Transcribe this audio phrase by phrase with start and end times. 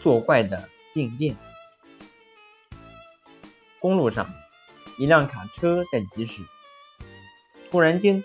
[0.00, 1.36] 作怪的静电。
[3.80, 4.32] 公路上，
[4.98, 6.42] 一辆卡车在疾驶，
[7.70, 8.24] 突然间，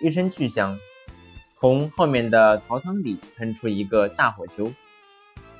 [0.00, 0.78] 一声巨响，
[1.58, 4.72] 从后面的槽舱里喷出一个大火球，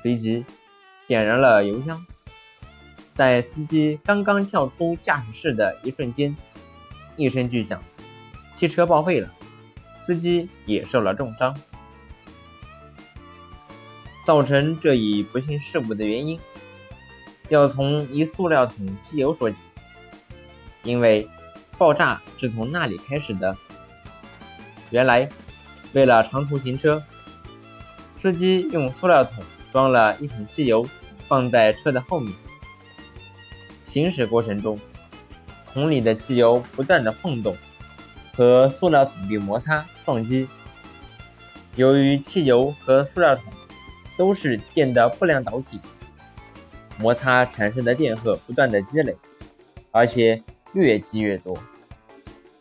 [0.03, 0.45] 随即
[1.07, 2.05] 点燃了油箱。
[3.15, 6.37] 在司机刚刚跳出驾驶室的一瞬间，
[7.17, 7.83] 一声巨响，
[8.57, 9.31] 汽车报废了，
[10.01, 11.55] 司机也受了重伤。
[14.31, 16.39] 造成这一不幸事故的原因，
[17.49, 19.69] 要从一塑料桶汽油说起。
[20.85, 21.29] 因为
[21.77, 23.57] 爆炸是从那里开始的。
[24.91, 25.29] 原来，
[25.95, 27.03] 为了长途行车，
[28.17, 30.89] 司机用塑料桶装了一桶汽油，
[31.27, 32.33] 放在车的后面。
[33.85, 34.79] 行驶过程中，
[35.73, 37.57] 桶里的汽油不断的晃动，
[38.37, 40.47] 和塑料桶壁摩擦撞击。
[41.75, 43.53] 由于汽油和塑料桶。
[44.21, 45.81] 都是电的不良导体，
[46.99, 49.17] 摩擦产生的电荷不断的积累，
[49.91, 50.43] 而且
[50.75, 51.57] 越积越多，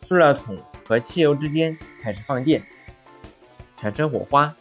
[0.08, 2.62] 塑料桶和汽油之间开始放电，
[3.76, 4.54] 产生火花，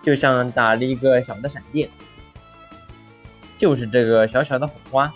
[0.00, 1.86] 就像打了一个小的闪电，
[3.58, 5.12] 就是这个小小的火花，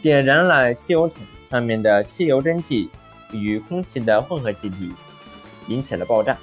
[0.00, 2.88] 点燃了汽油桶上面的汽油蒸汽
[3.32, 4.90] 与空气的混合气体，
[5.68, 6.38] 引起了爆炸。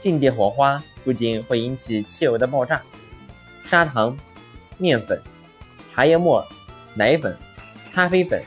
[0.00, 2.80] 静电火花不仅会引起汽油的爆炸，
[3.64, 4.16] 砂糖、
[4.76, 5.20] 面粉、
[5.90, 6.46] 茶叶末、
[6.94, 7.36] 奶粉、
[7.92, 8.42] 咖啡粉、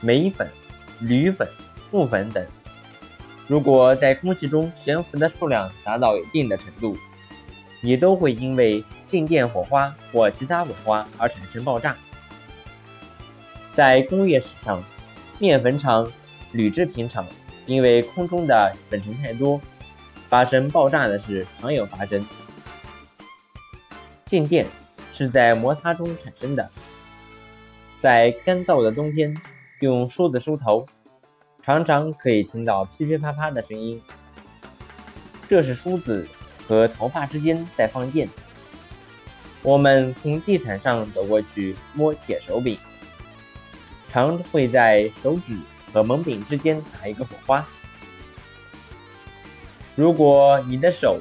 [0.00, 0.48] 镁粉、
[1.00, 1.48] 铝粉、
[1.90, 2.46] 木粉等，
[3.46, 6.96] 如果在空气中悬浮的数量达到一定的程度，
[7.82, 11.96] 也都会因为静电火花或其他火花而产生爆炸。
[13.74, 14.82] 在工业史上，
[15.38, 16.10] 面粉厂、
[16.52, 17.26] 铝制品厂
[17.66, 19.60] 因为空中的粉尘太多。
[20.28, 22.24] 发生爆炸的事常有发生。
[24.26, 24.66] 静电
[25.10, 26.70] 是在摩擦中产生的。
[27.98, 29.34] 在干燥的冬天，
[29.80, 30.86] 用梳子梳头，
[31.62, 34.00] 常常可以听到噼噼啪啪的声音，
[35.48, 36.28] 这是梳子
[36.66, 38.28] 和头发之间在放电。
[39.62, 42.78] 我们从地毯上走过去摸铁手柄，
[44.08, 45.56] 常会在手指
[45.92, 47.66] 和门柄之间打一个火花。
[49.98, 51.20] 如果你的手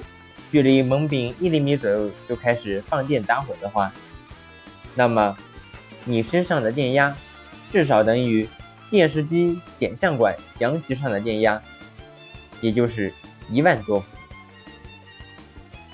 [0.52, 3.92] 距离门柄一厘米左右就开始放电打火的话，
[4.94, 5.36] 那么
[6.06, 7.18] 你身上的电压
[7.72, 8.48] 至少等于
[8.92, 11.60] 电视机显像管阳极上的电压，
[12.62, 13.12] 也就是
[13.50, 14.16] 一万多伏。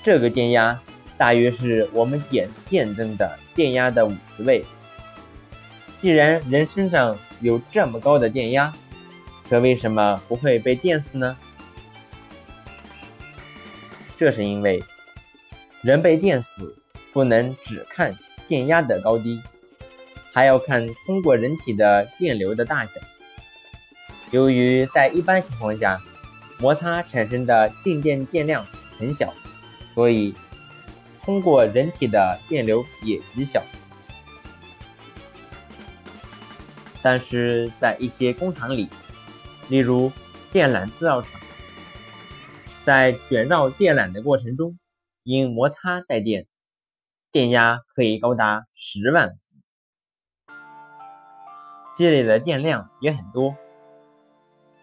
[0.02, 0.78] 这个电压
[1.16, 4.62] 大约是我们点电灯的电压的五十倍。
[5.96, 8.70] 既然人身上有这么高的电压，
[9.48, 11.34] 可为什么不会被电死呢？
[14.16, 14.82] 这是因为，
[15.82, 16.76] 人被电死
[17.12, 18.16] 不能只看
[18.46, 19.42] 电压的高低，
[20.32, 23.00] 还要看通过人体的电流的大小。
[24.30, 26.00] 由于在一般情况下，
[26.58, 28.64] 摩擦产生的静电电量
[28.98, 29.34] 很小，
[29.92, 30.34] 所以
[31.24, 33.62] 通过人体的电流也极小。
[37.02, 38.88] 但是在一些工厂里，
[39.68, 40.10] 例如
[40.52, 41.40] 电缆制造厂。
[42.84, 44.78] 在卷绕电缆的过程中，
[45.22, 46.46] 因摩擦带电，
[47.32, 49.56] 电压可以高达十万伏，
[51.96, 53.56] 积累的电量也很多。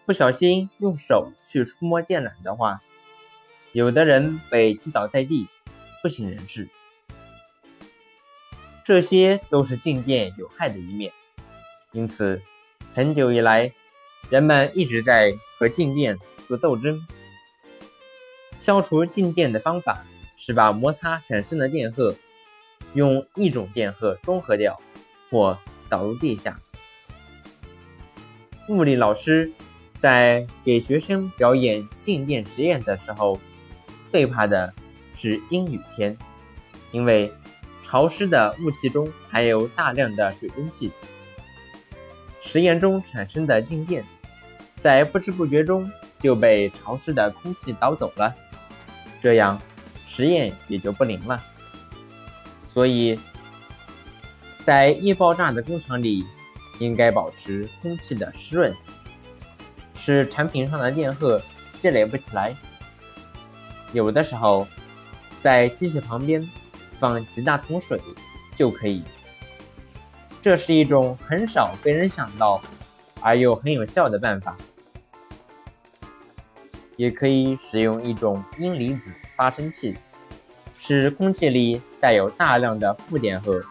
[0.04, 2.80] 不小心用手去触摸电缆的话，
[3.70, 5.46] 有的人被击倒在地，
[6.02, 6.68] 不省人事。
[8.84, 11.12] 这些都是静电有害的一面，
[11.92, 12.42] 因此，
[12.94, 13.72] 很久以来，
[14.28, 16.18] 人们一直在和静电
[16.48, 17.06] 做斗争。
[18.62, 20.04] 消除静电的方法
[20.36, 22.14] 是把摩擦产生的电荷
[22.94, 24.80] 用一种电荷中和掉，
[25.28, 26.60] 或导入地下。
[28.68, 29.50] 物理老师
[29.98, 33.40] 在给学生表演静电实验的时候，
[34.12, 34.72] 最怕的
[35.12, 36.16] 是阴雨天，
[36.92, 37.32] 因为
[37.84, 40.92] 潮湿的雾气中含有大量的水蒸气，
[42.40, 44.04] 实验中产生的静电
[44.80, 48.32] 在不知不觉中就被潮湿的空气导走了。
[49.22, 49.60] 这样，
[50.04, 51.40] 实验也就不灵了。
[52.66, 53.18] 所以，
[54.64, 56.24] 在易爆炸的工厂里，
[56.80, 58.74] 应该保持空气的湿润，
[59.94, 61.40] 使产品上的电荷
[61.78, 62.56] 积累不起来。
[63.92, 64.66] 有的时候，
[65.40, 66.48] 在机器旁边
[66.98, 68.00] 放几大桶水
[68.56, 69.02] 就可以。
[70.40, 72.60] 这是一种很少被人想到
[73.20, 74.56] 而又很有效的办法。
[76.96, 79.96] 也可以使用一种阴离子发生器，
[80.78, 83.62] 使空气里带有大量的负电荷，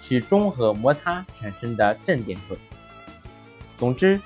[0.00, 2.56] 去中和摩擦产生的正电荷。
[3.76, 4.20] 总之，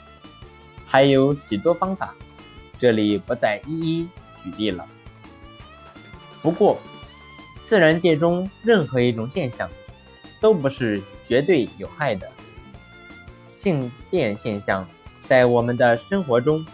[0.86, 2.14] 还有许多方法，
[2.78, 4.08] 这里不再一一
[4.42, 4.86] 举例了。
[6.42, 6.78] 不过，
[7.64, 9.68] 自然界中任何一种现象
[10.40, 12.30] 都不是绝对有害的。
[13.50, 14.86] 静电现象
[15.26, 16.64] 在我们的生活中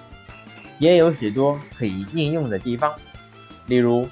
[0.84, 2.94] 也有许多可以应用的地方，
[3.68, 4.06] 例如。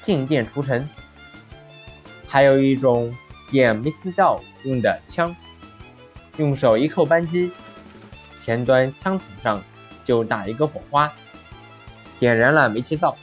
[0.00, 0.88] 静电除尘，
[2.26, 3.16] 还有一种
[3.52, 5.34] 点煤气灶用的枪，
[6.38, 7.52] 用手一扣扳机，
[8.36, 9.62] 前端枪筒上
[10.02, 11.12] 就打一个火花，
[12.18, 13.16] 点燃了煤气灶。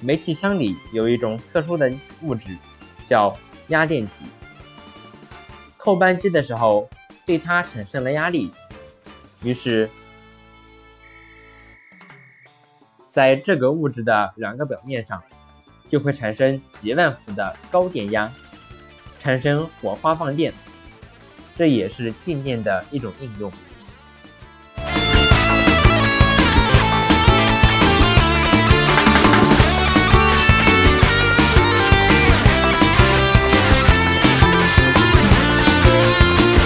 [0.00, 2.58] 煤气枪里有一种特殊的物质，
[3.06, 3.36] 叫
[3.68, 4.24] 压电体。
[5.76, 6.90] 扣扳机的时候，
[7.24, 8.52] 对它产生了压力，
[9.42, 9.88] 于是，
[13.10, 15.22] 在这个物质的两个表面上。
[15.90, 18.30] 就会产生几万伏的高电压，
[19.18, 20.52] 产生火花放电，
[21.56, 23.50] 这也是静电的一种应用。